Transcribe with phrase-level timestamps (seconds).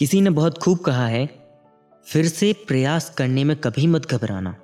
[0.00, 1.26] किसी ने बहुत खूब कहा है,
[2.06, 4.56] फिर से प्रयास करने में कभी मत घबराना,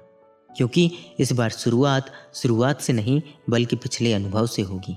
[0.57, 4.97] क्योंकि इस बार शुरुआत शुरुआत से नहीं, बल्कि पिछले अनुभव से होगी।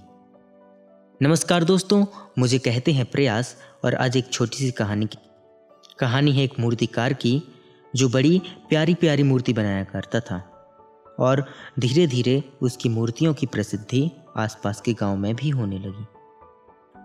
[1.21, 2.05] नमस्कार दोस्तों,
[2.39, 5.18] मुझे कहते हैं प्रयास, और आज एक छोटी सी कहानी की,
[6.00, 7.43] कहानी है एक मूर्तिकार की,
[7.95, 10.39] जो बड़ी, प्यारी प्यारी मूर्ति बनाया करता था,
[11.19, 11.45] और
[11.79, 16.05] धीरे धीरे उसकी मूर्तियों की प्रसिद्धि आसपास के गाँव में भी होने लगी।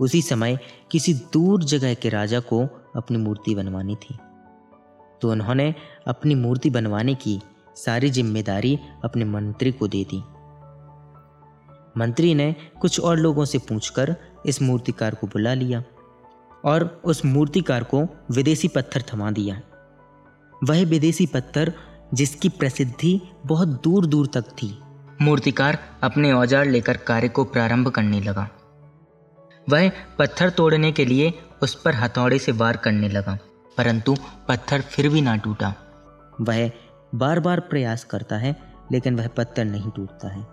[0.00, 0.58] उसी समय
[0.90, 4.18] किसी दूर जगह के राजा को अपनी मूर्ति बनवानी थी।
[5.22, 5.74] तो उन्होंने
[6.06, 7.40] अपनी मूर्ति बनवाने की
[7.76, 10.22] सारी ज़िम्मेदारी अपने मंत्री को दे दी।
[11.96, 14.14] मंत्री ने कुछ और लोगों से पूछकर
[14.46, 15.82] इस मूर्तिकार को बुला लिया
[16.64, 19.60] और उस मूर्तिकार को विदेशी पत्थर थमा दिया।
[20.62, 21.72] वह विदेशी पत्थर
[22.14, 24.76] जिसकी प्रसिद्धि बहुत दूर दूर तक थी,
[25.22, 28.48] मूर्तिकार अपने औज़ार लेकर कार्य को प्रारंभ करने लगा।
[29.66, 31.32] वह पत्थर तोड़ने के लिए
[31.62, 33.38] उस पर हथौड़े से वार करने लगा,
[33.78, 34.14] परंतु
[34.48, 35.74] पत्थर फिर भी ना टूटा।
[36.40, 36.70] वह
[37.14, 38.56] बार बार प्रयास करता है,
[38.92, 40.46] लेकिन वह पत्थर नहीं टूटता है।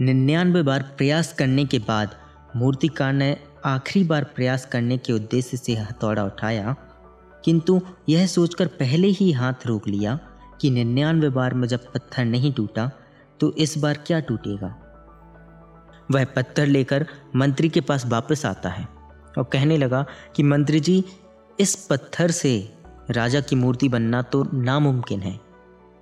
[0.00, 2.14] निन्यानवे बार प्रयास करने के बाद
[2.56, 6.74] मूर्तिकार ने आखिरी बार प्रयास करने के उद्देश्य से हथौड़ा उठाया,
[7.44, 10.18] किंतु यह सोचकर पहले ही हाथ रोक लिया
[10.60, 12.90] कि निन्यानवे बार में जब पत्थर नहीं टूटा
[13.40, 14.74] तो इस बार क्या टूटेगा?
[16.10, 17.06] वह पत्थर लेकर
[17.36, 18.86] मंत्री के पास वापस आता है।
[19.38, 20.04] और कहने लगा
[20.36, 21.04] कि मंत्री जी,
[21.60, 22.72] इस पत्थर से
[23.10, 25.38] राजा की मूर्ति बनना तो नामुमकिन है,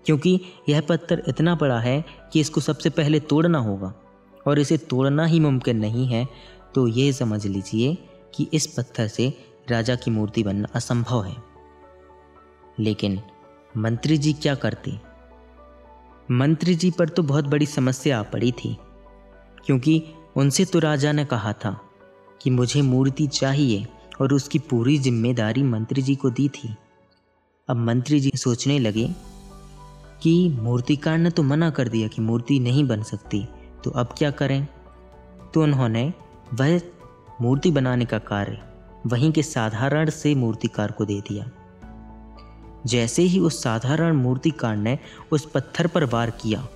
[0.06, 3.94] क्योंकि यह पत्थर इतना बड़ा है कि इसको सबसे पहले तोड़ना होगा
[4.46, 6.26] और इसे तोड़ना ही मुमकिन नहीं है।
[6.74, 7.96] तो ये समझ लीजिए
[8.34, 9.32] कि इस पत्थर से
[9.70, 11.36] राजा की मूर्ति बनना असंभव है।
[12.78, 13.20] लेकिन
[13.76, 14.98] मंत्री जी क्या करते?
[16.30, 18.76] मंत्री जी पर तो बहुत बड़ी समस्या आ पड़ी थी,
[19.66, 20.02] क्योंकि
[20.36, 21.80] उनसे तो राजा ने कहा था
[22.40, 23.86] कि मुझे मूर्ति चाहिए
[24.20, 26.74] और उसकी पूरी ज़िम्मेदारी मंत्री जी को दी थी।
[27.68, 29.08] अब मंत्री जी सोचने लगे
[30.22, 33.44] कि मूर्तिकार ने तो मना कर दिया कि मूर्ति नहीं बन सकती
[33.84, 34.66] तो अब क्या करें?
[35.54, 36.12] तो उन्होंने
[36.54, 36.80] वह
[37.41, 38.62] मूर्ति बनाने का कार्य
[39.06, 41.50] वहीं के साधारण से मूर्तिकार को दे दिया।
[42.86, 44.98] जैसे ही उस साधारण मूर्तिकार ने
[45.32, 46.66] उस पत्थर पर वार किया,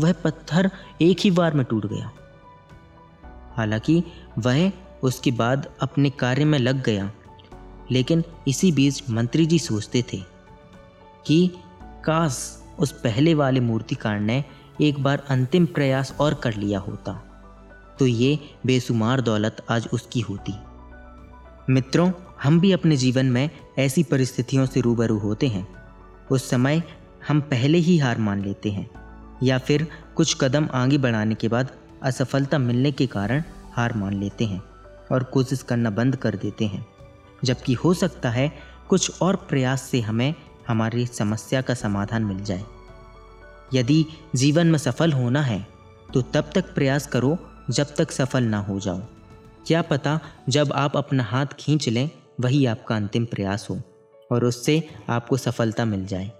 [0.00, 0.70] वह पत्थर
[1.02, 2.10] एक ही बार में टूट गया।
[3.56, 4.02] हालाँकि
[4.38, 4.70] वह
[5.02, 7.12] उसके बाद अपने कार्य में लग गया।
[7.90, 10.22] लेकिन इसी बीच मंत्री जी सोचते थे
[11.26, 11.50] कि
[12.04, 14.44] काश उस पहले वाले मूर्तिकार ने
[14.80, 17.12] एक बार अंतिम प्रयास और कर लिया होता।
[17.98, 20.52] तो ये बेशुमार दौलत आज उसकी होती।
[21.72, 22.12] मित्रों,
[22.42, 25.68] हम भी अपने जीवन में ऐसी परिस्थितियों से रूबरू होते हैं।
[26.30, 26.82] उस समय
[27.28, 28.90] हम पहले ही हार मान लेते हैं,
[29.42, 31.68] या फिर कुछ कदम आगे बढ़ाने के बाद
[32.02, 34.62] असफलता मिलने के कारण हार मान लेते हैं।
[35.12, 36.86] और कोशिश करना बंद कर देते हैं।
[37.44, 38.52] जबकि हो सकता है
[38.88, 40.34] कुछ और प्रयास से हमें
[40.68, 42.64] हमारी समस्या का समाधान मिल जाए।
[43.74, 44.04] यदि
[44.34, 45.66] जीवन में सफल होना है
[46.14, 47.38] तो तब तक प्रयास करो
[47.70, 49.00] जब तक सफल ना हो जाओ।
[49.66, 52.10] क्या पता जब आप अपना हाथ खींच लें,
[52.40, 53.80] वही आपका अंतिम प्रयास हो
[54.32, 56.30] और उससे आपको सफलता मिल जाए।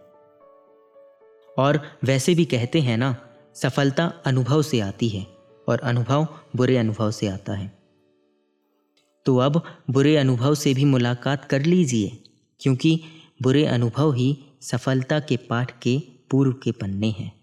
[1.59, 3.17] और वैसे भी कहते हैं ना,
[3.55, 5.27] सफलता अनुभव से आती है
[5.69, 6.27] और अनुभव
[6.57, 7.80] बुरे अनुभव से आता है।
[9.31, 12.23] तो अब बुरे अनुभव से भी मुलाकात कर लीजिए,
[12.61, 13.01] क्योंकि
[13.43, 17.40] बुरे अनुभव ही सफलता के पाठ के पूर्व के पन्ने हैं।